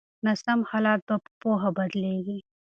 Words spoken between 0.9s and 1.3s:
په